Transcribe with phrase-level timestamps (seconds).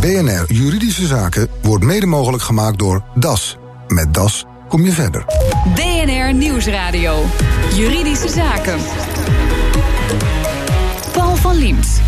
[0.00, 3.58] BNR Juridische Zaken wordt mede mogelijk gemaakt door DAS.
[3.88, 5.24] Met DAS kom je verder.
[5.74, 7.24] BNR Nieuwsradio.
[7.74, 8.78] Juridische Zaken.
[11.12, 12.00] Paul van Liemt.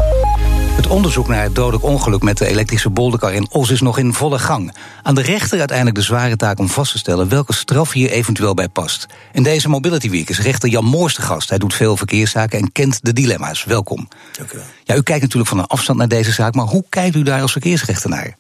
[0.77, 4.13] Het onderzoek naar het dodelijk ongeluk met de elektrische bolderkar in Os is nog in
[4.13, 4.77] volle gang.
[5.03, 8.55] Aan de rechter uiteindelijk de zware taak om vast te stellen welke straf hier eventueel
[8.55, 9.07] bij past.
[9.33, 11.49] In deze Mobility Week is rechter Jan Moors de gast.
[11.49, 13.65] Hij doet veel verkeerszaken en kent de dilemma's.
[13.65, 14.09] Welkom.
[14.37, 14.67] Dank u wel.
[14.85, 17.43] Ja, u kijkt natuurlijk van een afstand naar deze zaak, maar hoe kijkt u daar
[17.43, 18.37] als verkeersrechter naar?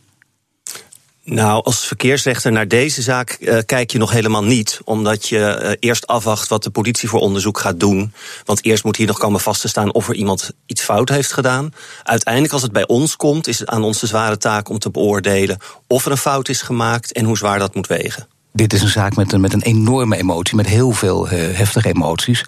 [1.24, 4.80] Nou, als verkeersrechter naar deze zaak uh, kijk je nog helemaal niet.
[4.84, 8.12] Omdat je uh, eerst afwacht wat de politie voor onderzoek gaat doen.
[8.44, 11.32] Want eerst moet hier nog komen vast te staan of er iemand iets fout heeft
[11.32, 11.72] gedaan.
[12.02, 14.90] Uiteindelijk, als het bij ons komt, is het aan ons de zware taak om te
[14.90, 18.28] beoordelen of er een fout is gemaakt en hoe zwaar dat moet wegen.
[18.52, 21.88] Dit is een zaak met een, met een enorme emotie, met heel veel uh, heftige
[21.88, 22.44] emoties.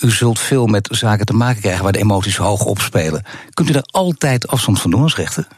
[0.00, 3.24] u zult veel met zaken te maken krijgen waar de emoties hoog opspelen.
[3.54, 5.48] Kunt u daar altijd afstand van doen als rechter?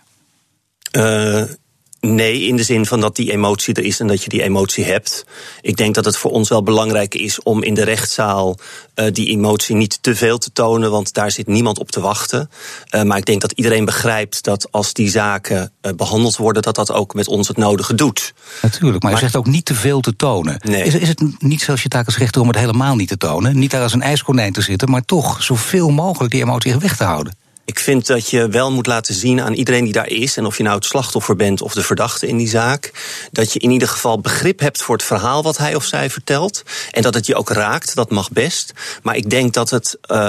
[2.00, 4.84] Nee, in de zin van dat die emotie er is en dat je die emotie
[4.84, 5.24] hebt.
[5.60, 8.56] Ik denk dat het voor ons wel belangrijk is om in de rechtszaal
[8.95, 12.51] uh, die emotie niet te veel te tonen, want daar zit niemand op te wachten.
[12.95, 16.74] Uh, maar ik denk dat iedereen begrijpt dat als die zaken uh, behandeld worden, dat
[16.74, 18.34] dat ook met ons het nodige doet.
[18.62, 20.60] Natuurlijk, maar, je zegt ook niet te veel te tonen.
[20.65, 20.82] Nee.
[20.84, 23.59] Is, is het niet zoals je taak als rechter om het helemaal niet te tonen?
[23.59, 27.04] Niet daar als een ijskonijn te zitten, maar toch zoveel mogelijk die emotie weg te
[27.04, 27.34] houden?
[27.71, 30.57] Ik vind dat je wel moet laten zien aan iedereen die daar is, en of
[30.57, 32.90] je nou het slachtoffer bent of de verdachte in die zaak,
[33.32, 36.62] dat je in ieder geval begrip hebt voor het verhaal wat hij of zij vertelt.
[36.90, 38.73] En dat het je ook raakt, dat mag best.
[39.02, 40.29] Maar ik denk dat het, uh,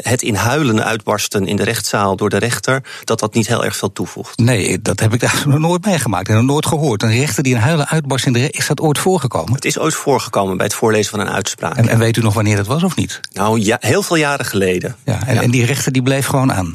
[0.00, 3.76] het in huilen uitbarsten in de rechtszaal door de rechter, dat dat niet heel erg
[3.76, 4.38] veel toevoegt.
[4.38, 7.02] Nee, dat heb ik daar nog nooit meegemaakt en nog nooit gehoord.
[7.02, 9.54] Een rechter die in huilen uitbarst in de rechter, is dat ooit voorgekomen?
[9.54, 11.76] Het is ooit voorgekomen bij het voorlezen van een uitspraak.
[11.76, 13.20] En, en weet u nog wanneer dat was of niet?
[13.32, 14.96] Nou, ja, heel veel jaren geleden.
[15.04, 15.42] Ja, en, ja.
[15.42, 16.71] en die rechter die bleef gewoon aan.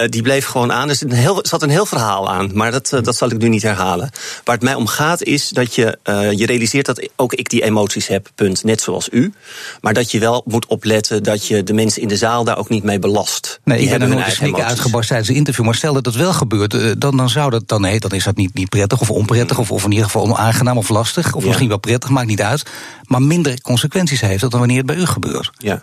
[0.00, 0.88] Uh, die bleef gewoon aan.
[0.88, 3.38] Er zat een heel, zat een heel verhaal aan, maar dat, uh, dat zal ik
[3.38, 4.10] nu niet herhalen.
[4.44, 7.62] Waar het mij om gaat is dat je uh, je realiseert dat ook ik die
[7.62, 9.32] emoties heb, punt, net zoals u.
[9.80, 12.68] Maar dat je wel moet opletten dat je de mensen in de zaal daar ook
[12.68, 13.60] niet mee belast.
[13.64, 15.64] Nee, die ik ben er zeker uitgebarst tijdens het interview.
[15.64, 18.36] Maar stel dat dat wel gebeurt, dan, dan zou dat dan, nee, dan is dat
[18.36, 21.34] niet, niet prettig of onprettig, of, of in ieder geval onaangenaam of lastig.
[21.34, 21.48] Of ja.
[21.48, 22.62] misschien wel prettig, maakt niet uit.
[23.04, 25.50] Maar minder consequenties heeft dat dan wanneer het bij u gebeurt.
[25.56, 25.82] Ja.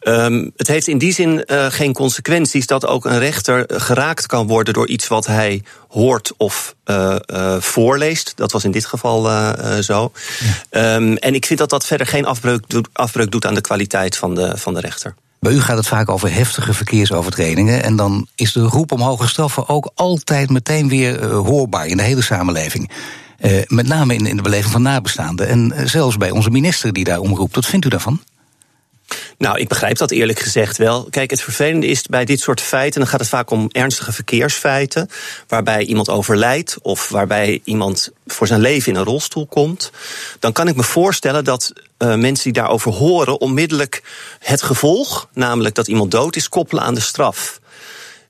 [0.00, 4.46] Um, het heeft in die zin uh, geen consequenties dat ook een rechter geraakt kan
[4.46, 8.32] worden door iets wat hij hoort of uh, uh, voorleest.
[8.36, 9.22] Dat was in dit geval
[9.82, 10.12] zo.
[10.70, 10.94] Ja.
[10.94, 14.16] Um, en ik vind dat dat verder geen afbreuk doet, afbreuk doet aan de kwaliteit
[14.16, 15.14] van de, van de rechter.
[15.40, 17.82] Bij u gaat het vaak over heftige verkeersovertredingen.
[17.82, 22.02] En dan is de roep om hoge straffen ook altijd meteen weer hoorbaar in de
[22.02, 22.90] hele samenleving.
[23.66, 25.48] met name in, in de beleving van nabestaanden.
[25.48, 27.54] En zelfs bij onze minister die daar omroept.
[27.54, 28.20] Wat vindt u daarvan?
[29.38, 31.06] Nou, ik begrijp dat eerlijk gezegd wel.
[31.10, 35.08] Kijk, het vervelende is bij dit soort feiten, dan gaat het vaak om ernstige verkeersfeiten,
[35.48, 39.90] waarbij iemand overlijdt of waarbij iemand voor zijn leven in een rolstoel komt.
[40.38, 44.02] Dan kan ik me voorstellen dat uh, mensen die daarover horen onmiddellijk
[44.38, 47.60] het gevolg, namelijk dat iemand dood is, koppelen aan de straf.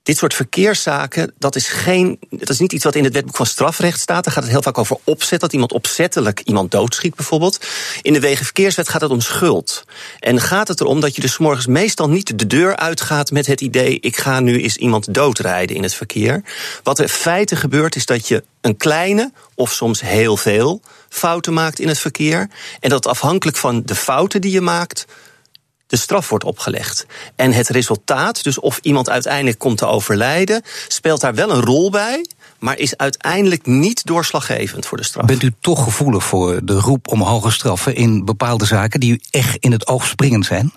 [0.09, 3.47] Dit soort verkeerszaken, dat is, geen, dat is niet iets wat in het wetboek van
[3.47, 4.25] strafrecht staat.
[4.25, 7.67] Daar gaat het heel vaak over opzet, dat iemand opzettelijk iemand doodschiet bijvoorbeeld.
[8.03, 9.85] In de Wegenverkeerswet gaat het om schuld.
[10.21, 13.61] En gaat het erom dat je dus morgens meestal niet de deur uitgaat met het
[13.61, 14.01] idee...
[14.01, 16.43] ik ga nu eens iemand doodrijden in het verkeer.
[16.83, 21.53] Wat er in feite gebeurt is dat je een kleine, of soms heel veel, fouten
[21.53, 22.49] maakt in het verkeer.
[22.81, 25.07] En dat afhankelijk van de fouten die je maakt
[25.89, 27.07] de straf wordt opgelegd.
[27.37, 31.91] En het resultaat, dus of iemand uiteindelijk komt te overlijden, speelt daar wel een rol
[31.91, 32.27] bij.
[32.59, 35.27] Maar is uiteindelijk niet doorslaggevend voor de straf.
[35.27, 39.21] Bent u toch gevoelig voor de roep om hoge straffen in bepaalde zaken die u
[39.31, 40.73] echt in het oog springend zijn?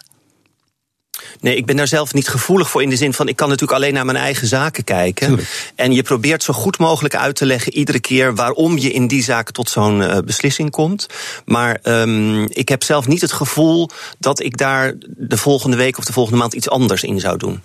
[1.40, 3.78] Nee, ik ben daar zelf niet gevoelig voor in de zin van ik kan natuurlijk
[3.78, 5.28] alleen naar mijn eigen zaken kijken.
[5.28, 5.72] Tuurlijk.
[5.76, 9.24] En je probeert zo goed mogelijk uit te leggen iedere keer waarom je in die
[9.24, 11.08] zaak tot zo'n uh, beslissing komt.
[11.46, 16.06] Maar um, ik heb zelf niet het gevoel dat ik daar de volgende week of
[16.06, 17.62] de volgende maand iets anders in zou doen.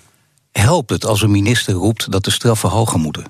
[0.53, 3.25] Helpt het als een minister roept dat de straffen hoger moeten?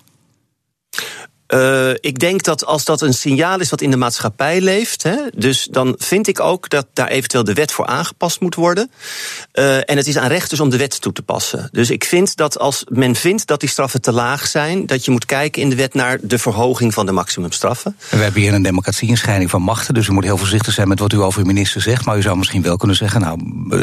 [1.49, 5.17] Uh, ik denk dat als dat een signaal is wat in de maatschappij leeft, hè,
[5.35, 8.91] dus dan vind ik ook dat daar eventueel de wet voor aangepast moet worden.
[9.55, 11.69] Uh, en het is aan rechters om de wet toe te passen.
[11.73, 15.11] Dus ik vind dat als men vindt dat die straffen te laag zijn, dat je
[15.11, 17.97] moet kijken in de wet naar de verhoging van de maximumstraffen.
[18.11, 20.89] We hebben hier een democratie, een scheiding van machten, dus u moet heel voorzichtig zijn
[20.89, 22.05] met wat u over uw minister zegt.
[22.05, 23.39] Maar u zou misschien wel kunnen zeggen, nou,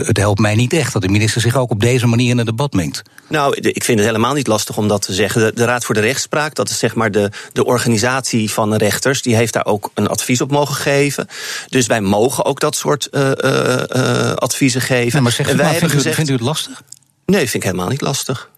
[0.05, 2.45] het helpt mij niet echt dat de minister zich ook op deze manier in het
[2.45, 3.01] debat mengt.
[3.27, 5.41] Nou, ik vind het helemaal niet lastig om dat te zeggen.
[5.41, 9.21] De, de Raad voor de Rechtspraak, dat is zeg maar de de organisatie van rechters,
[9.21, 11.27] die heeft daar ook een advies op mogen geven.
[11.69, 15.23] Dus wij mogen ook dat soort uh, uh, adviezen geven.
[15.23, 16.81] Maar en wij maar, vindt, gezegd, u, vindt u het lastig?
[17.25, 18.49] Nee, vind ik helemaal niet lastig.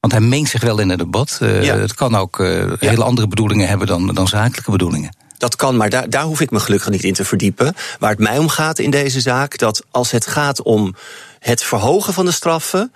[0.00, 1.38] Want hij meent zich wel in het debat.
[1.42, 1.76] Uh, Ja.
[1.76, 2.76] Het kan ook eh, Ja.
[2.78, 5.16] hele andere bedoelingen hebben dan, dan zakelijke bedoelingen.
[5.38, 7.74] Dat kan, maar daar, daar hoef ik me gelukkig niet in te verdiepen.
[7.98, 10.94] Waar het mij om gaat in deze zaak, dat als het gaat om
[11.38, 12.92] het verhogen van de straffen,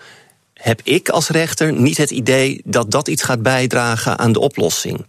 [0.60, 5.06] heb ik als rechter niet het idee dat dat iets gaat bijdragen aan de oplossing.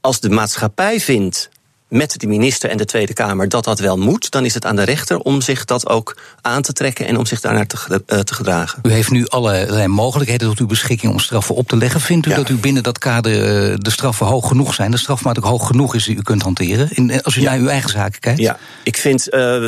[0.00, 1.48] Als de maatschappij vindt
[1.88, 4.76] met de minister en de Tweede Kamer dat dat wel moet, dan is het aan
[4.76, 8.18] de rechter om zich dat ook aan te trekken en om zich daarnaar te, eh,
[8.18, 8.78] te gedragen.
[8.82, 12.00] U heeft nu allerlei mogelijkheden tot uw beschikking om straffen op te leggen.
[12.00, 12.36] Vindt u Ja.
[12.36, 14.90] dat u binnen dat kader eh, de straffen hoog genoeg zijn?
[14.90, 16.88] De strafmaat ook hoog genoeg is die u kunt hanteren?
[16.90, 17.50] In, eh, als u Ja.
[17.50, 18.40] naar uw eigen zaken kijkt?
[18.40, 19.24] Ja, ik vind,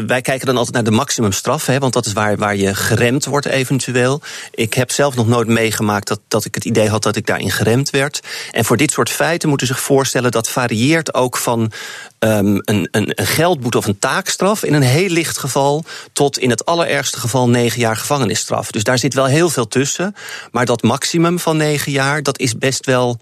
[0.07, 3.25] wij kijken dan altijd naar de maximumstraf, hè, want dat is waar, waar je geremd
[3.25, 4.21] wordt eventueel.
[4.55, 7.51] Ik heb zelf nog nooit meegemaakt dat, dat ik het idee had dat ik daarin
[7.51, 8.21] geremd werd.
[8.51, 11.73] En voor dit soort feiten moeten zich voorstellen dat varieert ook van
[12.19, 16.51] ehm, een, een, een geldboete of een taakstraf in een heel licht geval tot in
[16.51, 18.71] het allerergste geval negen jaar gevangenisstraf.
[18.71, 20.15] Dus daar zit wel heel veel tussen.
[20.51, 23.19] Maar dat maximum van negen jaar, dat is best wel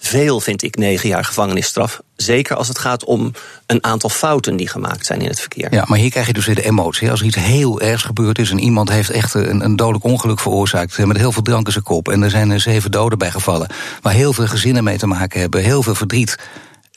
[0.00, 2.00] veel, vind ik, negen jaar gevangenisstraf.
[2.16, 3.32] Zeker als het gaat om
[3.66, 5.74] een aantal fouten die gemaakt zijn in het verkeer.
[5.74, 7.10] Ja, maar hier krijg je dus weer de emotie.
[7.10, 10.40] Als er iets heel ergs gebeurd is en iemand heeft echt een, een dodelijk ongeluk
[10.40, 10.96] veroorzaakt...
[10.96, 13.30] eh, met heel veel drank in zijn kop en er zijn er zeven doden bij
[13.30, 13.68] gevallen...
[14.00, 16.36] waar heel veel gezinnen mee te maken hebben, heel veel verdriet...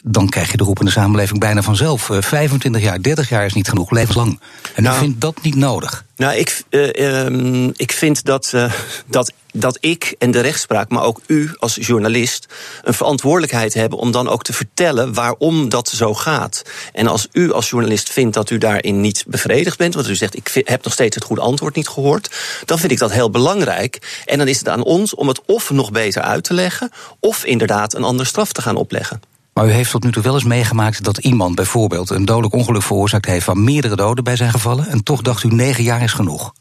[0.06, 2.10] dan krijg je de roep in de samenleving bijna vanzelf.
[2.10, 4.40] Eh, 25 jaar, 30 jaar is niet genoeg, levenslang.
[4.76, 4.96] En Nou.
[4.96, 6.06] u vindt dat niet nodig.
[6.16, 8.72] Nou, ik, eh, ehm, ik vind dat, eh,
[9.06, 12.46] dat, dat ik en de rechtspraak, maar ook u als journalist,
[12.84, 16.62] een verantwoordelijkheid hebben om dan ook te vertellen waarom dat zo gaat.
[16.94, 20.36] En als u als journalist vindt dat u daarin niet bevredigd bent, want u zegt
[20.36, 22.36] ik vind- heb nog steeds het goede antwoord niet gehoord,
[22.66, 24.22] dan vind ik dat heel belangrijk.
[24.26, 27.46] En dan is het aan ons om het of nog beter uit te leggen, of
[27.46, 29.22] inderdaad een andere straf te gaan opleggen.
[29.54, 32.10] Maar u heeft tot nu toe wel eens meegemaakt dat iemand bijvoorbeeld...
[32.10, 34.88] een dodelijk ongeluk veroorzaakt heeft waar meerdere doden bij zijn gevallen...
[34.88, 36.54] en toch dacht u negen jaar is genoeg.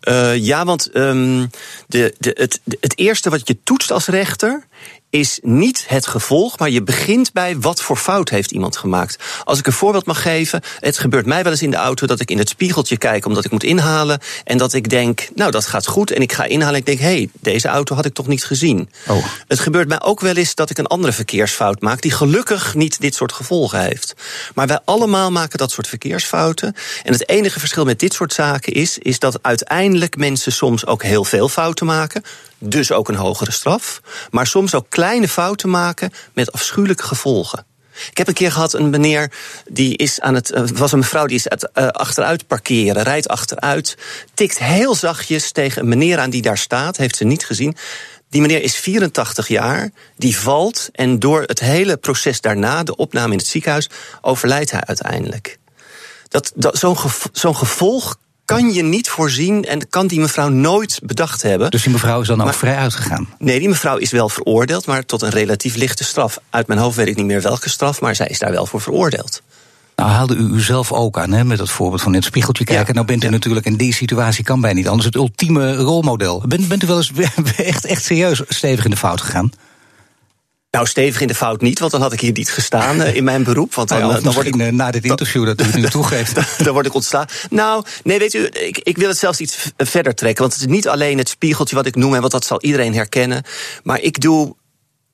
[0.00, 1.46] Eh, ja, want ehm,
[1.86, 4.66] de, de, het, het eerste wat je toetst als rechter
[5.10, 9.18] is niet het gevolg, maar je begint bij wat voor fout heeft iemand gemaakt.
[9.44, 12.20] Als ik een voorbeeld mag geven, het gebeurt mij wel eens in de auto dat
[12.20, 15.66] ik in het spiegeltje kijk omdat ik moet inhalen en dat ik denk, nou dat
[15.66, 18.14] gaat goed en ik ga inhalen en ik denk, hé, hey, deze auto had ik
[18.14, 18.90] toch niet gezien.
[19.06, 19.24] Oh.
[19.48, 23.00] Het gebeurt mij ook wel eens dat ik een andere verkeersfout maak die gelukkig niet
[23.00, 24.14] dit soort gevolgen heeft.
[24.54, 26.74] Maar wij allemaal maken dat soort verkeersfouten.
[27.04, 31.02] En het enige verschil met dit soort zaken is, is dat uiteindelijk mensen soms ook
[31.02, 32.22] heel veel fouten maken.
[32.62, 34.00] Dus ook een hogere straf.
[34.30, 37.64] Maar soms ook kleine fouten maken met afschuwelijke gevolgen.
[38.10, 39.32] Ik heb een keer gehad een meneer
[39.68, 40.50] die is aan het.
[40.50, 43.96] eh, Het was een mevrouw die is uit, eh, achteruit parkeren, rijdt achteruit,
[44.34, 47.76] tikt heel zachtjes tegen een meneer aan die daar staat, heeft ze niet gezien.
[48.30, 53.32] Die meneer is 84 jaar, die valt en door het hele proces daarna, de opname
[53.32, 53.88] in het ziekenhuis,
[54.20, 55.58] overlijdt hij uiteindelijk.
[56.28, 58.16] Dat, dat, zo'n, gev- zo'n gevolg
[58.56, 61.70] kan je niet voorzien en kan die mevrouw nooit bedacht hebben.
[61.70, 63.28] Dus die mevrouw is dan ook vrij uitgegaan.
[63.38, 66.38] Nee, die mevrouw is wel veroordeeld, maar tot een relatief lichte straf.
[66.50, 68.80] Uit mijn hoofd weet ik niet meer welke straf, maar zij is daar wel voor
[68.80, 69.42] veroordeeld.
[69.96, 72.86] Nou haalde u uzelf ook aan, hè, met dat voorbeeld van in het spiegeltje kijken.
[72.86, 72.92] Ja.
[72.92, 73.32] Nou bent u Ja.
[73.32, 76.42] natuurlijk in die situatie, kan bij niet anders, het ultieme rolmodel.
[76.48, 77.12] Bent, bent u wel eens
[77.56, 79.50] echt, echt serieus stevig in de fout gegaan?
[80.70, 83.24] Nou, stevig in de fout niet, want dan had ik hier niet gestaan eh, in
[83.24, 83.74] mijn beroep.
[83.74, 85.64] Want dan, Nou ja, of eh, dan word ik eh, na dit interview dat u
[85.64, 86.64] het nu toegeeft.
[86.64, 87.26] dan word ik ontslaan.
[87.50, 90.40] Nou, nee, weet u, ik, ik wil het zelfs iets v- verder trekken.
[90.42, 92.94] Want het is niet alleen het spiegeltje wat ik noem, en wat dat zal iedereen
[92.94, 93.42] herkennen.
[93.82, 94.54] Maar ik doe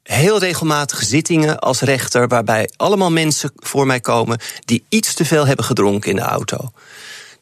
[0.03, 5.47] heel regelmatig zittingen als rechter, waarbij allemaal mensen voor mij komen die iets te veel
[5.47, 6.71] hebben gedronken in de auto.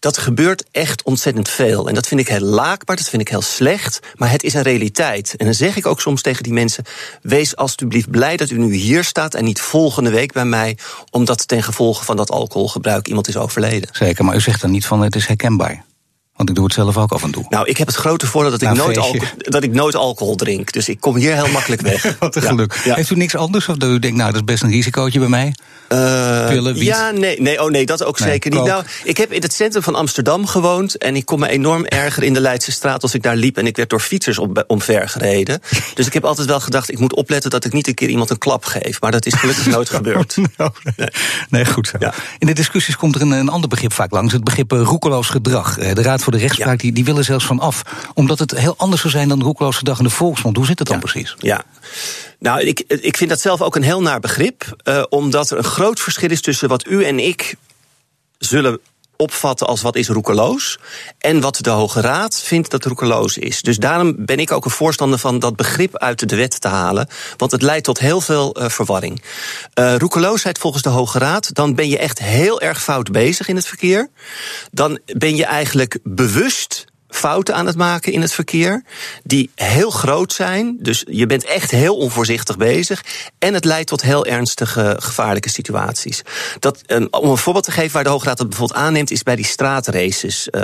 [0.05, 1.89] Dat gebeurt echt ontzettend veel.
[1.89, 4.01] En dat vind ik heel laakbaar, dat vind ik heel slecht.
[4.15, 5.35] Maar het is een realiteit.
[5.37, 6.85] En dan zeg ik ook soms tegen die mensen:
[7.23, 10.79] wees alstublieft blij dat u nu hier staat en niet volgende week bij mij,
[11.11, 13.89] omdat ten gevolge van dat alcoholgebruik iemand is overleden.
[13.93, 15.85] Zeker, maar u zegt dan niet van het is herkenbaar.
[16.37, 17.45] Want ik doe het zelf ook af en toe.
[17.49, 20.35] Nou, ik heb het grote voordeel dat ik, Nou, nooit, alcohol, dat ik nooit alcohol
[20.35, 20.73] drink.
[20.73, 22.15] Dus ik kom hier heel makkelijk weg.
[22.19, 22.81] Wat een Ja, geluk.
[22.85, 22.95] ja.
[22.95, 23.69] Heeft u niks anders?
[23.69, 25.55] Of dat u denkt, nou, dat is best een risicootje bij mij?
[25.89, 26.83] Eh, Pillen, wiet?
[26.83, 28.65] Ja, nee, nee, oh nee, dat ook Nee, zeker niet.
[28.65, 30.99] Nou, ik heb in het centrum van Amsterdam gewoond.
[30.99, 33.57] En ik kon me enorm erger in de Leidse straat als ik daar liep.
[33.59, 35.61] En ik werd door fietsers om, omver gereden.
[35.95, 38.31] Dus ik heb altijd wel gedacht, ik moet opletten dat ik niet een keer iemand
[38.31, 39.01] een klap geef.
[39.01, 40.37] Maar dat is gelukkig nooit gebeurd.
[40.57, 41.09] Nou, nee.
[41.51, 41.97] nee, goed zo.
[42.01, 42.15] Ja.
[42.39, 44.33] In de discussies komt er een, een ander begrip vaak langs.
[44.33, 45.79] Het begrip eh, roekeloos gedrag.
[45.79, 46.77] Eh, De Raad voor de Rechtspraak Ja.
[46.77, 47.83] die, die wil er zelfs van af.
[48.15, 50.57] Omdat het heel anders zou zijn dan roekeloos gedrag in de volksmond.
[50.57, 51.35] Hoe zit het dan precies?
[51.39, 51.63] Ja.
[52.39, 54.77] Nou, ik, ik vind dat zelf ook een heel naar begrip.
[54.83, 57.55] eh, omdat er een groot verschil is tussen wat u en ik
[58.39, 58.81] zullen
[59.17, 60.79] opvatten als wat is roekeloos.
[61.19, 63.63] En wat de Hoge Raad vindt dat roekeloos is.
[63.63, 67.09] Dus daarom ben ik ook een voorstander van dat begrip uit de wet te halen.
[67.37, 69.23] Want het leidt tot heel veel eh, verwarring.
[69.75, 73.57] Eh roekeloosheid volgens de Hoge Raad, dan ben je echt heel erg fout bezig in
[73.57, 74.09] het verkeer.
[74.71, 76.85] Dan ben je eigenlijk bewust
[77.15, 78.83] fouten aan het maken in het verkeer.
[79.23, 80.77] Die heel groot zijn.
[80.81, 83.05] Dus je bent echt heel onvoorzichtig bezig.
[83.39, 86.23] En het leidt tot heel ernstige gevaarlijke situaties.
[86.59, 89.23] Dat, um, om een voorbeeld te geven waar de Hoge Raad dat bijvoorbeeld aanneemt, is
[89.23, 90.49] bij die straatraces.
[90.51, 90.63] Uh,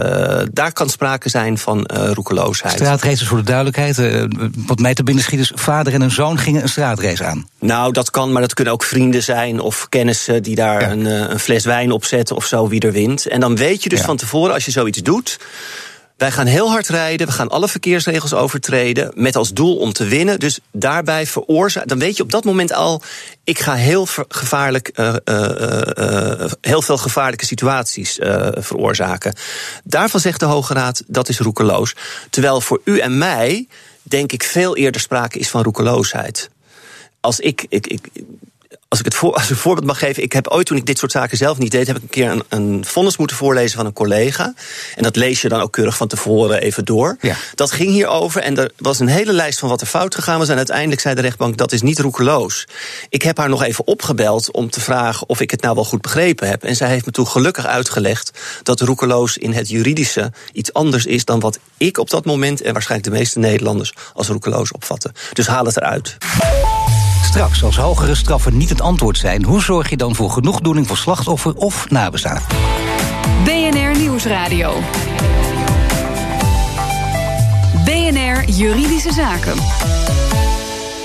[0.52, 2.74] daar kan sprake zijn van uh, roekeloosheid.
[2.74, 3.98] Straatraces voor de duidelijkheid.
[3.98, 4.24] Uh,
[4.66, 7.48] wat mij te binnen schiet is, vader en een zoon gingen een straatrace aan.
[7.58, 10.90] Nou, dat kan, maar dat kunnen ook vrienden zijn of kennissen die daar ja.
[10.90, 13.26] een, een, fles wijn op zetten of zo, wie er wint.
[13.26, 14.04] En dan weet je dus ja.
[14.04, 15.38] van tevoren, als je zoiets doet.
[16.20, 20.04] Wij gaan heel hard rijden, we gaan alle verkeersregels overtreden met als doel om te
[20.04, 20.38] winnen.
[20.38, 23.02] Dus daarbij veroorzaken, dan weet je op dat moment al,
[23.44, 25.50] ik ga heel gevaarlijk, uh, uh,
[25.98, 28.18] uh, heel veel gevaarlijke situaties
[28.54, 29.34] veroorzaken.
[29.84, 31.94] Daarvan zegt de Hoge Raad dat is roekeloos.
[32.30, 33.66] Terwijl voor u en mij
[34.02, 36.50] denk ik veel eerder sprake is van roekeloosheid.
[37.20, 38.08] Als ik, ik, ik
[38.90, 40.98] als ik het voor, als een voorbeeld mag geven, ik heb ooit toen ik dit
[40.98, 43.86] soort zaken zelf niet deed, heb ik een keer een, een vonnis moeten voorlezen van
[43.86, 44.54] een collega.
[44.96, 47.16] En dat lees je dan ook keurig van tevoren even door.
[47.20, 47.36] Ja.
[47.54, 50.48] Dat ging hierover en er was een hele lijst van wat er fout gegaan was.
[50.48, 52.66] En uiteindelijk zei de rechtbank dat is niet roekeloos.
[53.08, 56.00] Ik heb haar nog even opgebeld om te vragen of ik het nou wel goed
[56.00, 56.64] begrepen heb.
[56.64, 58.30] En zij heeft me toen gelukkig uitgelegd
[58.62, 62.72] dat roekeloos in het juridische iets anders is dan wat ik op dat moment en
[62.72, 65.12] waarschijnlijk de meeste Nederlanders als roekeloos opvatten.
[65.32, 66.16] Dus haal het eruit.
[67.30, 70.96] Straks, als hogere straffen niet het antwoord zijn, hoe zorg je dan voor genoegdoening voor
[70.96, 72.42] slachtoffer of nabestaan?
[73.44, 74.72] BNR Nieuwsradio.
[77.84, 79.58] BNR Juridische Zaken.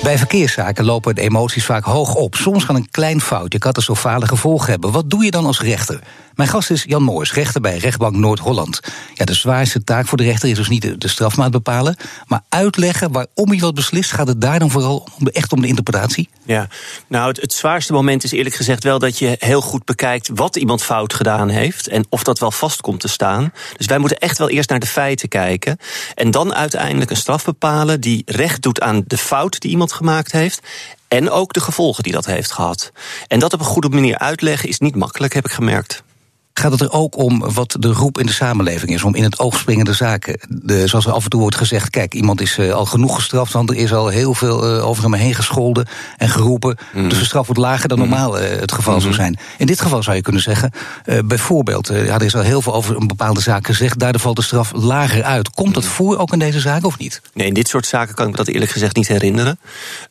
[0.05, 2.35] Bij verkeerszaken lopen de emoties vaak hoog op.
[2.35, 4.91] Soms kan een klein foutje catastrofale gevolgen hebben.
[4.91, 5.99] Wat doe je dan als rechter?
[6.35, 8.79] Mijn gast is Jan Moors, rechter bij rechtbank Noord-Holland.
[9.13, 11.95] Ja, de zwaarste taak voor de rechter is dus niet de strafmaat bepalen,
[12.27, 14.11] maar uitleggen waarom hij wat beslist.
[14.11, 16.29] Gaat het daar dan vooral om, echt om de interpretatie?
[16.45, 16.67] Ja,
[17.07, 20.83] nou, het, zwaarste moment is eerlijk gezegd wel dat je heel goed bekijkt wat iemand
[20.83, 23.53] fout gedaan heeft en of dat wel vast komt te staan.
[23.77, 25.77] Dus wij moeten echt wel eerst naar de feiten kijken
[26.15, 30.31] en dan uiteindelijk een straf bepalen die recht doet aan de fout die iemand gemaakt
[30.31, 30.59] heeft
[31.07, 32.91] en ook de gevolgen die dat heeft gehad.
[33.27, 36.04] En dat op een goede manier uitleggen is niet makkelijk, heb ik gemerkt
[36.59, 39.39] gaat het er ook om wat de roep in de samenleving is, om in het
[39.39, 40.39] oog springende zaken.
[40.49, 43.53] De, zoals er af en toe wordt gezegd, kijk, iemand is uh, al genoeg gestraft,
[43.53, 46.77] want er is al heel veel uh, over hem heen gescholden en geroepen.
[46.93, 47.09] Mm.
[47.09, 49.37] Dus de straf wordt lager dan normaal uh, het geval mm zou zijn.
[49.57, 50.71] In dit geval zou je kunnen zeggen,
[51.25, 54.41] bijvoorbeeld, ja, er is al heel veel over een bepaalde zaak gezegd, daardoor valt de
[54.41, 55.49] straf lager uit.
[55.49, 57.21] Komt dat voor ook in deze zaken of niet?
[57.33, 59.59] Nee, in dit soort zaken kan ik me dat eerlijk gezegd niet herinneren.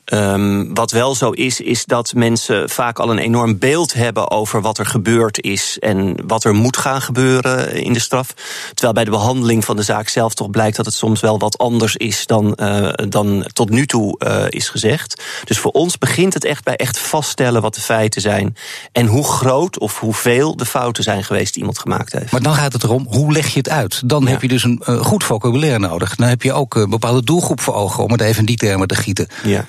[0.04, 4.60] Um, wat wel zo is, is dat mensen vaak al een enorm beeld hebben over
[4.60, 8.35] wat er gebeurd is en wat er moet gaan gebeuren in de straf.
[8.67, 11.59] Terwijl bij de behandeling van de zaak zelf toch blijkt dat het soms wel wat
[11.59, 15.23] anders is dan, uh, dan tot nu toe uh, is gezegd.
[15.45, 18.57] Dus voor ons begint het echt bij echt vaststellen wat de feiten zijn.
[18.93, 22.33] En hoe groot of hoeveel de fouten zijn geweest die iemand gemaakt heeft.
[22.33, 24.09] Maar dan gaat het erom, hoe leg je het uit?
[24.09, 24.31] Dan ja.
[24.31, 26.14] heb je dus een uh, goed vocabulaire nodig.
[26.14, 28.88] Dan heb je ook een bepaalde doelgroep voor ogen, om het even in die termen
[28.88, 29.29] te gieten.
[29.45, 29.67] Ja.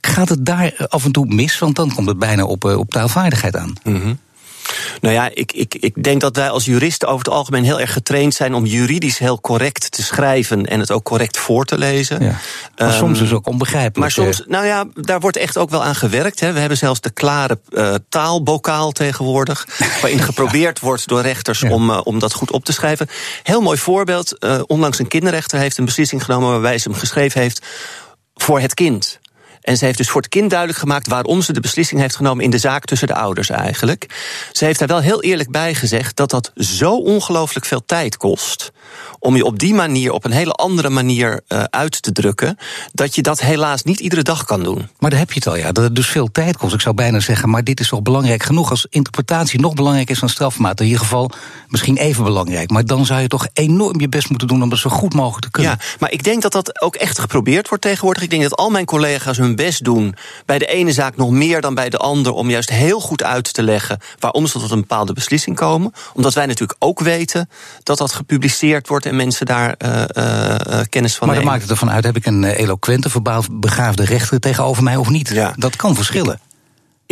[0.00, 1.58] Gaat het daar af en toe mis?
[1.58, 3.72] Want dan komt het bijna op, op taalvaardigheid aan.
[3.82, 4.18] Mm -hmm.
[5.00, 7.92] Nou ja, ik, ik, ik denk dat wij als juristen over het algemeen heel erg
[7.92, 12.22] getraind zijn om juridisch heel correct te schrijven en het ook correct voor te lezen.
[12.22, 12.38] Ja.
[12.76, 13.96] Maar um, soms is ook onbegrijpelijk.
[13.96, 16.40] Maar soms, nou ja, daar wordt echt ook wel aan gewerkt.
[16.40, 16.52] Hè.
[16.52, 19.66] We hebben zelfs de klare uh, taalbokaal tegenwoordig,
[20.00, 21.70] waarin geprobeerd wordt door rechters ja.
[21.70, 23.08] om, uh, om dat goed op te schrijven.
[23.42, 24.36] Heel mooi voorbeeld.
[24.44, 27.66] Uh, onlangs een kinderrechter heeft een beslissing genomen waarbij ze hem geschreven heeft
[28.34, 29.20] voor het kind.
[29.62, 32.44] En ze heeft dus voor het kind duidelijk gemaakt waarom ze de beslissing heeft genomen
[32.44, 34.06] in de zaak tussen de ouders eigenlijk.
[34.52, 38.72] Ze heeft daar wel heel eerlijk bij gezegd dat dat zo ongelooflijk veel tijd kost.
[39.18, 42.58] Om je op die manier, op een hele andere manier uh, uit te drukken.
[42.92, 44.88] Dat je dat helaas niet iedere dag kan doen.
[44.98, 45.72] Maar daar heb je het al, ja.
[45.72, 46.74] Dat het dus veel tijd kost.
[46.74, 50.20] Ik zou bijna zeggen, maar dit is toch belangrijk genoeg als interpretatie nog belangrijker is
[50.20, 50.80] dan strafmaat.
[50.80, 51.30] In ieder geval
[51.68, 52.70] misschien even belangrijk.
[52.70, 55.44] Maar dan zou je toch enorm je best moeten doen om dat zo goed mogelijk
[55.44, 55.72] te kunnen.
[55.72, 58.22] Ja, maar ik denk dat dat ook echt geprobeerd wordt tegenwoordig.
[58.22, 60.14] Ik denk dat al mijn collega's hun best doen.
[60.46, 62.32] Bij de ene zaak nog meer dan bij de ander.
[62.32, 65.92] Om juist heel goed uit te leggen waarom ze tot een bepaalde beslissing komen.
[66.14, 67.48] Omdat wij natuurlijk ook weten
[67.82, 71.44] dat dat gepubliceerd wordt en mensen daar uh, uh, kennis van maar nemen.
[71.44, 73.10] Maar maakt het ervan uit, heb ik een eloquente,
[73.50, 75.28] begaafde rechter tegenover mij of niet?
[75.28, 75.54] Ja.
[75.56, 76.40] Dat kan verschillen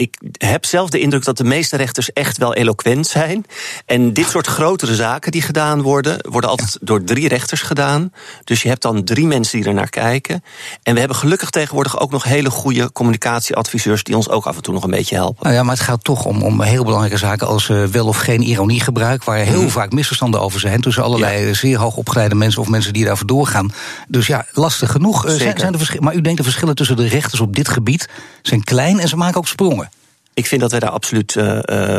[0.01, 3.47] ik heb zelf de indruk dat de meeste rechters echt wel eloquent zijn.
[3.87, 8.13] En dit soort grotere zaken die gedaan worden, worden altijd door drie rechters gedaan.
[8.45, 10.45] Dus je hebt dan drie mensen die er naar kijken.
[10.83, 14.63] En we hebben gelukkig tegenwoordig ook nog hele goede communicatieadviseurs die ons ook af en
[14.63, 15.43] toe nog een beetje helpen.
[15.43, 18.17] Nou ja, maar het gaat toch om, om heel belangrijke zaken als uh, wel of
[18.17, 19.71] geen ironiegebruik, waar heel mm.
[19.71, 21.55] vaak misverstanden over zijn tussen allerlei ja.
[21.55, 23.73] zeer hoog opgeleide mensen of mensen die daarvoor doorgaan.
[24.09, 25.27] Dus ja, lastig genoeg.
[25.27, 28.09] Uh, zijn, zijn de maar u denkt de verschillen tussen de rechters op dit gebied
[28.43, 29.90] zijn klein en ze maken ook sprongen.
[30.41, 31.45] Ik vind dat wij daar absoluut uh,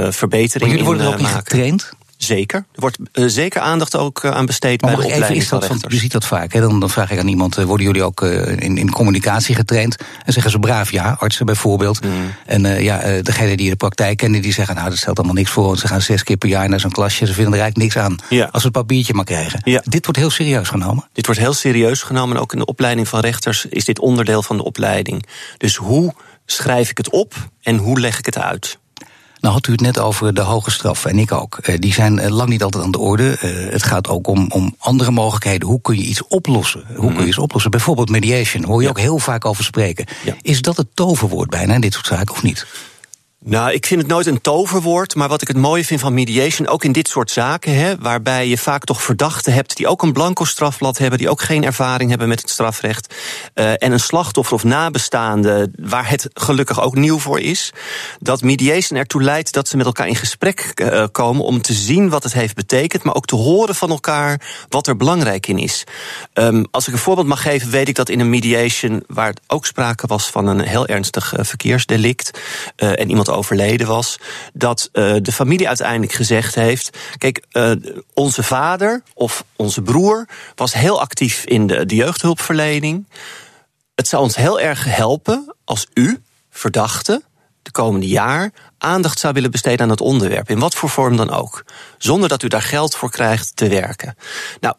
[0.10, 1.92] verbetering maar jullie worden in er ook niet getraind?
[2.18, 2.66] Zeker.
[2.74, 5.50] Er wordt uh, zeker aandacht ook uh, aan besteed maar bij de opleiding even, is
[5.50, 6.54] dat van, Je ziet dat vaak.
[6.54, 6.60] Hè?
[6.60, 9.96] Dan, dan, vraag ik aan iemand, uh, worden jullie ook in, in, communicatie getraind?
[10.26, 12.04] En zeggen ze braaf ja, artsen bijvoorbeeld.
[12.04, 12.34] Mm.
[12.46, 14.76] En ja, degene die de praktijk kennen, die zeggen...
[14.76, 16.92] nou, dat stelt allemaal niks voor, want ze gaan zes keer per jaar naar zo'n
[16.92, 17.26] klasje...
[17.26, 18.50] ze vinden er eigenlijk niks aan, ja.
[18.52, 19.62] als ze het papiertje maar krijgen.
[19.64, 19.82] Ja.
[19.84, 21.08] Dit wordt heel serieus genomen?
[21.14, 22.36] Dit wordt heel serieus genomen.
[22.36, 25.26] En ook in de opleiding van rechters is dit onderdeel van de opleiding.
[25.58, 26.14] Dus hoe
[26.52, 28.80] schrijf ik het op en hoe leg ik het uit?
[29.40, 31.60] Nou had u het net over de hoge straf, en ik ook.
[31.62, 33.38] Uh, die zijn uh, lang niet altijd aan de orde.
[33.44, 35.68] Uh, het gaat ook om, om andere mogelijkheden.
[35.68, 36.84] Hoe kun je iets oplossen?
[36.88, 37.28] Hoe kun je mhm.
[37.28, 37.72] iets oplossen?
[37.72, 40.06] Bijvoorbeeld mediation, hoor je ook heel vaak over spreken.
[40.24, 40.36] Ja.
[40.42, 42.66] Is dat het toverwoord bijna in dit soort zaken of niet?
[43.46, 45.16] Nou, ik vind het nooit een toverwoord.
[45.16, 48.48] Maar wat ik het mooie vind van mediation, ook in dit soort zaken, hè, waarbij
[48.48, 52.10] je vaak toch verdachten hebt die ook een blanco strafblad hebben, die ook geen ervaring
[52.10, 53.16] hebben met het strafrecht.
[53.56, 57.74] Uh, en een slachtoffer of nabestaande, waar het gelukkig ook nieuw voor is.
[58.20, 62.10] Dat mediation ertoe leidt dat ze met elkaar in gesprek uh, komen om te zien
[62.10, 65.84] wat het heeft betekend, maar ook te horen van elkaar wat er belangrijk in is.
[66.34, 69.66] Um, als ik een voorbeeld mag geven, weet ik dat in een mediation, waar ook
[69.66, 72.40] sprake was van een heel ernstig uh, verkeersdelict,
[72.76, 74.18] en iemand overleden was,
[74.54, 77.72] dat uh, de familie uiteindelijk gezegd heeft: Kijk, uh,
[78.14, 83.08] onze vader of onze broer was heel actief in de, de jeugdhulpverlening.
[83.96, 87.22] Het zou ons heel erg helpen als u, verdachte,
[87.62, 91.30] de komende jaar aandacht zou willen besteden aan het onderwerp, in wat voor vorm dan
[91.30, 91.66] ook,
[91.98, 94.16] zonder dat u daar geld voor krijgt te werken.
[94.60, 94.76] Nou,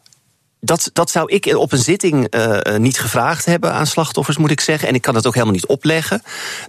[0.63, 4.61] dat, dat zou ik op een zitting uh, niet gevraagd hebben aan slachtoffers, moet ik
[4.61, 4.87] zeggen.
[4.87, 6.21] En ik kan het ook helemaal niet opleggen.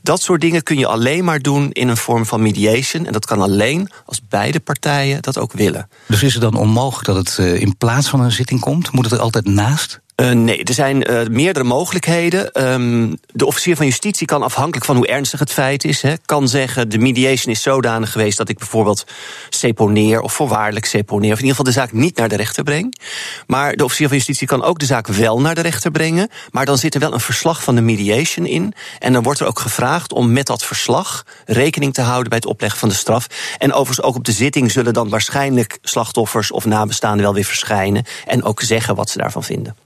[0.02, 3.06] Dat soort dingen kun je alleen maar doen in een vorm van mediation.
[3.06, 5.88] En dat kan alleen als beide partijen dat ook willen.
[6.06, 8.92] Dus is het dan onmogelijk dat het uh, in plaats van een zitting komt?
[8.92, 10.00] Moet het er altijd naast?
[10.16, 12.70] Uh, nee, er zijn uh, meerdere mogelijkheden.
[12.72, 16.88] Um, de officier van justitie kan afhankelijk van hoe ernstig het feit is, kan zeggen:
[16.88, 19.06] de mediation is zodanig geweest dat ik bijvoorbeeld
[19.48, 22.98] seponeer of voorwaardelijk seponeer, of in ieder geval de zaak niet naar de rechter breng.
[23.46, 26.28] Maar de officier van justitie kan ook de zaak wel naar de rechter brengen.
[26.50, 28.74] Maar dan zit er wel een verslag van de mediation in.
[28.98, 32.48] En dan wordt er ook gevraagd om met dat verslag rekening te houden bij het
[32.48, 33.26] opleggen van de straf.
[33.58, 38.04] En overigens ook op de zitting zullen dan waarschijnlijk slachtoffers of nabestaanden wel weer verschijnen
[38.26, 39.83] en ook zeggen wat ze daarvan vinden.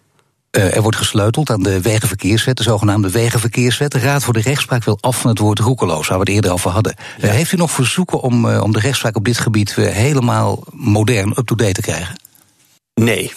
[0.57, 3.93] Uh, er wordt gesleuteld aan de wegenverkeerswet, de zogenaamde wegenverkeerswet.
[3.93, 6.53] De Raad voor de Rechtspraak wil af van het woord roekeloos, waar we het eerder
[6.53, 6.95] over hadden.
[7.21, 10.65] Uh, heeft u nog verzoeken om, uh, om de rechtspraak op dit gebied weer helemaal
[10.73, 12.17] modern, up-to-date te krijgen?
[12.95, 13.33] Nee.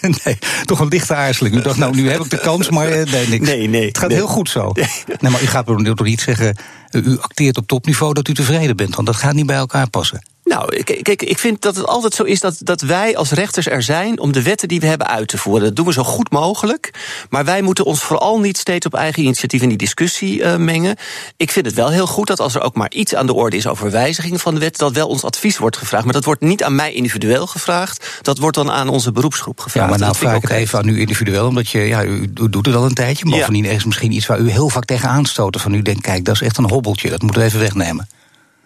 [0.24, 1.54] nee, toch een lichte aarzeling.
[1.56, 3.48] U dacht, nou, nu heb ik de kans, maar nee, niks.
[3.48, 3.86] Nee, nee.
[3.86, 4.16] Het gaat nee.
[4.16, 4.70] heel goed zo.
[4.72, 4.88] Nee.
[5.20, 6.56] nee, maar u gaat me toch niet zeggen,
[6.90, 10.22] u acteert op topniveau dat u tevreden bent, want dat gaat niet bij elkaar passen.
[10.48, 13.82] Nou, kijk, ik vind dat het altijd zo is dat, dat wij als rechters er
[13.82, 15.64] zijn om de wetten die we hebben uit te voeren.
[15.64, 16.90] Dat doen we zo goed mogelijk.
[17.30, 20.96] Maar wij moeten ons vooral niet steeds op eigen initiatief in die discussie uh, mengen.
[21.36, 23.56] Ik vind het wel heel goed dat als er ook maar iets aan de orde
[23.56, 26.04] is over wijzigingen van de wet, dat wel ons advies wordt gevraagd.
[26.04, 28.18] Maar dat wordt niet aan mij individueel gevraagd.
[28.22, 29.84] Dat wordt dan aan onze beroepsgroep gevraagd.
[29.84, 32.66] Ja, maar nou vraag ik het even aan u individueel, omdat je, ja, u doet
[32.66, 33.24] het al een tijdje.
[33.24, 33.70] Bovendien ja.
[33.70, 35.60] er is misschien iets waar u heel vaak tegen aanstoten.
[35.60, 37.10] Van u denkt, kijk, dat is echt een hobbeltje.
[37.10, 38.08] Dat moeten we even wegnemen.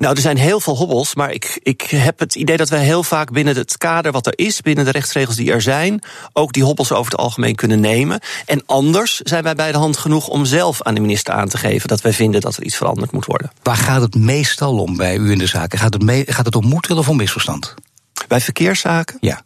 [0.01, 3.03] Nou, er zijn heel veel hobbels, maar ik, ik heb het idee dat wij heel
[3.03, 6.65] vaak binnen het kader wat er is, binnen de rechtsregels die er zijn, ook die
[6.65, 8.21] hobbels over het algemeen kunnen nemen.
[8.47, 11.59] En anders zijn wij bij de hand genoeg om zelf aan de minister aan te
[11.59, 13.51] geven dat wij vinden dat er iets veranderd moet worden.
[13.63, 15.79] Waar gaat het meestal om bij u in de zaken?
[15.79, 17.75] Gaat het, mee, gaat het om moedwil of om misverstand?
[18.29, 19.17] Bij verkeerszaken?
[19.21, 19.43] Ja.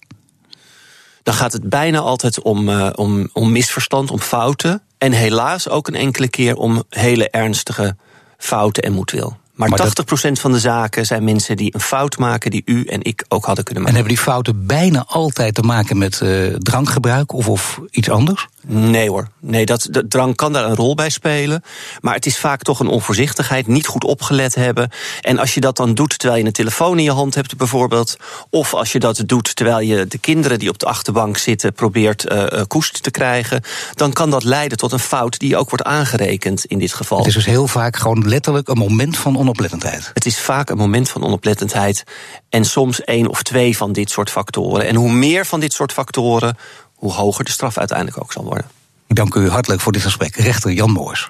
[1.23, 4.83] Dan gaat het bijna altijd om, uh, om, om misverstand, om fouten.
[4.99, 7.97] En helaas ook een enkele keer om hele ernstige
[8.37, 9.43] fouten en moedwil.
[9.55, 9.93] Maar, maar
[10.29, 13.45] 80% van de zaken zijn mensen die een fout maken die u en ik ook
[13.45, 13.99] hadden kunnen maken.
[13.99, 18.49] En hebben die fouten bijna altijd te maken met uh, drankgebruik of, of iets anders?
[18.67, 19.29] Nee hoor.
[19.41, 21.63] Nee, dat, de drank kan daar een rol bij spelen.
[22.01, 24.91] Maar het is vaak toch een onvoorzichtigheid, niet goed opgelet hebben.
[25.21, 28.17] En als je dat dan doet terwijl je een telefoon in je hand hebt, bijvoorbeeld.
[28.51, 32.33] Of als je dat doet terwijl je de kinderen die op de achterbank zitten probeert
[32.33, 33.63] uh, koest te krijgen.
[33.95, 37.19] Dan kan dat leiden tot een fout die ook wordt aangerekend in dit geval.
[37.19, 40.11] Het is dus heel vaak gewoon letterlijk een moment van onoplettendheid.
[40.15, 42.05] Het is vaak een moment van onoplettendheid.
[42.49, 44.87] En soms één of twee van dit soort factoren.
[44.87, 46.57] En hoe meer van dit soort factoren,
[47.05, 48.67] hoe hoger de straf uiteindelijk ook zal worden.
[49.07, 50.37] Ik dank u hartelijk voor dit gesprek.
[50.37, 51.29] Rechter Jan Moors.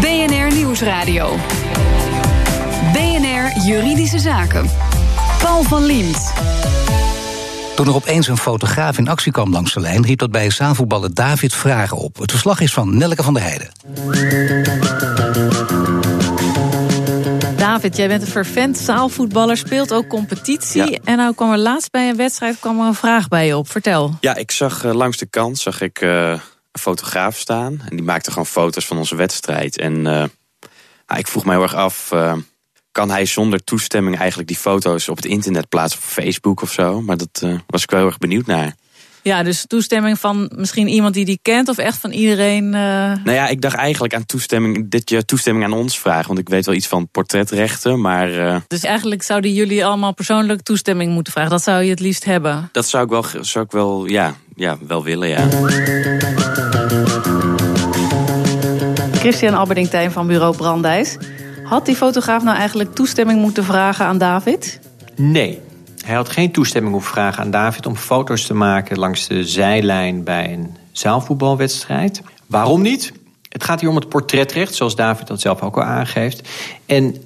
[0.00, 1.36] BNR Nieuwsradio.
[2.92, 4.70] BNR Juridische Zaken.
[5.38, 6.32] Paul van Liemt.
[7.76, 11.14] Toen er opeens een fotograaf in actie kwam langs de lijn, riep dat bij zaalvoetballer
[11.14, 12.18] David vragen op.
[12.18, 13.70] Het verslag is van Nelke van der Heijden.
[17.82, 20.90] David, jij bent een vervent zaalvoetballer, speelt ook competitie.
[20.90, 20.98] Ja.
[21.04, 23.70] En nou kwam er laatst bij een wedstrijd kwam er een vraag bij je op.
[23.70, 24.16] Vertel.
[24.20, 27.82] Ja, ik zag uh, langs de kant zag ik, uh, een fotograaf staan.
[27.88, 29.78] En die maakte gewoon foto's van onze wedstrijd.
[29.78, 30.28] En uh, nou,
[31.16, 32.12] ik vroeg mij heel erg af,
[32.92, 37.00] kan hij zonder toestemming eigenlijk die foto's op het internet plaatsen op Facebook of zo.
[37.00, 38.74] Maar dat was ik wel heel erg benieuwd naar.
[39.22, 42.64] Ja, dus toestemming van misschien iemand die die kent of echt van iedereen?
[42.64, 42.72] Uh...
[42.72, 46.26] Nou ja, ik dacht eigenlijk aan toestemming, dit je toestemming aan ons vragen.
[46.26, 48.30] Want ik weet wel iets van portretrechten, maar...
[48.30, 48.56] Uh...
[48.68, 51.50] Dus eigenlijk zouden jullie allemaal persoonlijk toestemming moeten vragen.
[51.50, 52.68] Dat zou je het liefst hebben?
[52.72, 55.48] Dat zou ik wel, zou ik wel, ja, ja, wel willen, ja.
[59.12, 61.16] Christian Alberding van bureau Brandijs.
[61.64, 64.80] Had die fotograaf nou eigenlijk toestemming moeten vragen aan David?
[65.16, 65.60] Nee,
[66.04, 70.24] hij had geen toestemming hoeven vragen aan David om foto's te maken langs de zijlijn
[70.24, 72.22] bij een zaalvoetbalwedstrijd.
[72.46, 73.12] Waarom niet?
[73.48, 76.48] Het gaat hier om het portretrecht, zoals David dat zelf ook al aangeeft.
[76.86, 77.16] En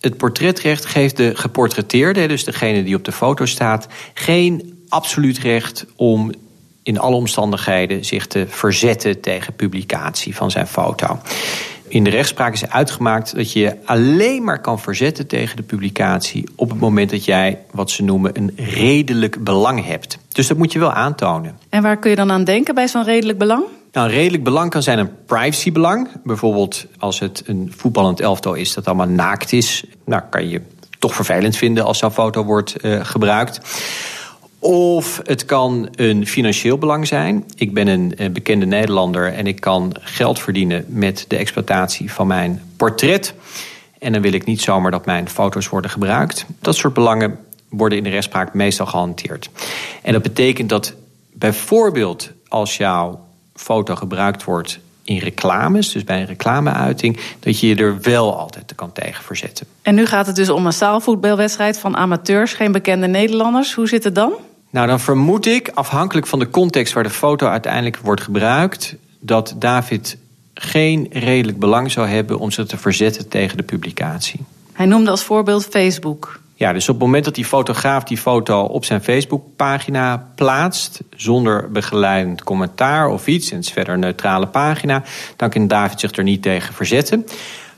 [0.00, 5.86] het portretrecht geeft de geportretteerde, dus degene die op de foto staat, geen absoluut recht
[5.96, 6.32] om
[6.82, 11.18] in alle omstandigheden zich te verzetten tegen publicatie van zijn foto.
[11.88, 16.48] In de rechtspraak is uitgemaakt dat je je alleen maar kan verzetten tegen de publicatie
[16.54, 20.18] op het moment dat jij wat ze noemen een redelijk belang hebt.
[20.28, 21.58] Dus dat moet je wel aantonen.
[21.68, 23.64] En waar kun je dan aan denken bij zo'n redelijk belang?
[23.92, 26.08] Nou, een redelijk belang kan zijn een privacybelang.
[26.24, 29.84] Bijvoorbeeld als het een voetballend elftal is dat allemaal naakt is.
[30.04, 30.60] Nou, kan je
[30.98, 33.60] toch vervelend vinden als zo'n foto wordt uh, gebruikt.
[34.58, 37.44] Of het kan een financieel belang zijn.
[37.56, 42.62] Ik ben een bekende Nederlander en ik kan geld verdienen met de exploitatie van mijn
[42.76, 43.34] portret.
[43.98, 46.46] En dan wil ik niet zomaar dat mijn foto's worden gebruikt.
[46.60, 47.38] Dat soort belangen
[47.68, 49.50] worden in de rechtspraak meestal gehanteerd.
[50.02, 50.94] En dat betekent dat
[51.32, 57.76] bijvoorbeeld als jouw foto gebruikt wordt in reclames, dus bij een reclameuiting, dat je je
[57.76, 59.66] er wel altijd kan tegen verzetten.
[59.82, 63.74] En nu gaat het dus om een zaalvoetbalwedstrijd van amateurs, geen bekende Nederlanders.
[63.74, 64.32] Hoe zit het dan?
[64.70, 69.54] Nou, dan vermoed ik, afhankelijk van de context waar de foto uiteindelijk wordt gebruikt, dat
[69.58, 70.18] David
[70.54, 74.40] geen redelijk belang zou hebben om zich te verzetten tegen de publicatie.
[74.72, 76.40] Hij noemde als voorbeeld Facebook.
[76.58, 81.70] Ja, dus op het moment dat die fotograaf die foto op zijn Facebookpagina plaatst, zonder
[81.70, 85.02] begeleidend commentaar of iets, en het is verder een neutrale pagina,
[85.36, 87.26] dan kan David zich er niet tegen verzetten.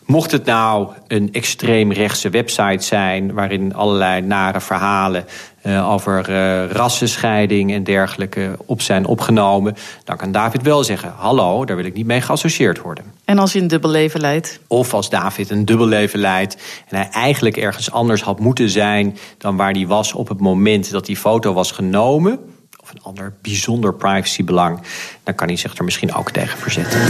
[0.08, 5.24] Mocht het nou een extreemrechtse website zijn waarin allerlei nare verhalen
[5.62, 11.64] uh, over uh, rassenscheiding en dergelijke op zijn opgenomen, dan kan David wel zeggen: Hallo,
[11.64, 13.04] daar wil ik niet mee geassocieerd worden.
[13.24, 14.60] En als hij een dubbel leven leidt?
[14.66, 16.54] Of als David een dubbel leven leidt
[16.88, 20.90] en hij eigenlijk ergens anders had moeten zijn dan waar hij was op het moment
[20.90, 22.38] dat die foto was genomen,
[22.82, 24.80] of een ander bijzonder privacybelang,
[25.22, 27.00] dan kan hij zich er misschien ook tegen verzetten.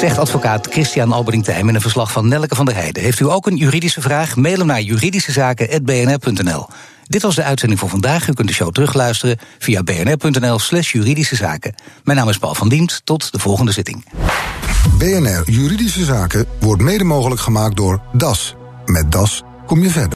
[0.00, 3.02] Zegt advocaat Christian albering in een verslag van Nelke van der Heijden.
[3.02, 4.36] Heeft u ook een juridische vraag?
[4.36, 6.66] Mail hem naar juridischezaken.bnr.nl.
[7.04, 8.28] Dit was de uitzending voor vandaag.
[8.28, 11.74] U kunt de show terugluisteren via bnr.nl slash juridische zaken.
[12.04, 13.00] Mijn naam is Paul van Diemt.
[13.04, 14.04] Tot de volgende zitting.
[14.98, 18.54] BNR Juridische Zaken wordt mede mogelijk gemaakt door DAS.
[18.84, 20.14] Met DAS kom je verder.